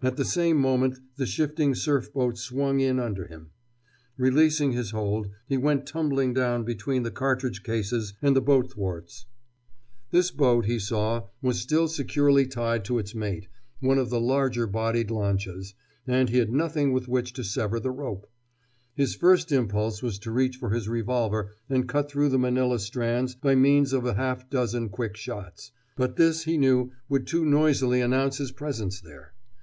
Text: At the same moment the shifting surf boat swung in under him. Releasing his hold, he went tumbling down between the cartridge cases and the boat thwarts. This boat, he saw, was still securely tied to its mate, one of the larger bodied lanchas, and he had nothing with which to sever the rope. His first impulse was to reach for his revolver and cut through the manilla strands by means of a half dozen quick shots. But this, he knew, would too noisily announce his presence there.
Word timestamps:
At 0.00 0.16
the 0.16 0.24
same 0.24 0.56
moment 0.58 0.98
the 1.16 1.26
shifting 1.26 1.74
surf 1.74 2.10
boat 2.12 2.38
swung 2.38 2.80
in 2.80 2.98
under 3.00 3.26
him. 3.26 3.50
Releasing 4.16 4.72
his 4.72 4.92
hold, 4.92 5.28
he 5.46 5.58
went 5.58 5.86
tumbling 5.86 6.32
down 6.32 6.64
between 6.64 7.02
the 7.02 7.10
cartridge 7.10 7.62
cases 7.64 8.14
and 8.22 8.34
the 8.34 8.40
boat 8.40 8.70
thwarts. 8.72 9.26
This 10.10 10.30
boat, 10.30 10.64
he 10.66 10.78
saw, 10.78 11.24
was 11.42 11.60
still 11.60 11.86
securely 11.88 12.46
tied 12.46 12.82
to 12.86 12.98
its 12.98 13.14
mate, 13.14 13.48
one 13.80 13.98
of 13.98 14.08
the 14.08 14.20
larger 14.20 14.66
bodied 14.66 15.10
lanchas, 15.10 15.74
and 16.06 16.30
he 16.30 16.38
had 16.38 16.52
nothing 16.52 16.92
with 16.92 17.08
which 17.08 17.32
to 17.34 17.44
sever 17.44 17.78
the 17.80 17.90
rope. 17.90 18.30
His 18.94 19.16
first 19.16 19.50
impulse 19.52 20.00
was 20.00 20.18
to 20.20 20.30
reach 20.30 20.56
for 20.56 20.70
his 20.70 20.88
revolver 20.88 21.50
and 21.68 21.88
cut 21.88 22.08
through 22.08 22.30
the 22.30 22.38
manilla 22.38 22.78
strands 22.78 23.34
by 23.34 23.54
means 23.56 23.92
of 23.92 24.06
a 24.06 24.14
half 24.14 24.48
dozen 24.48 24.88
quick 24.88 25.16
shots. 25.16 25.72
But 25.96 26.16
this, 26.16 26.44
he 26.44 26.56
knew, 26.56 26.92
would 27.10 27.26
too 27.26 27.44
noisily 27.44 28.00
announce 28.00 28.38
his 28.38 28.52
presence 28.52 29.00
there. 29.00 29.34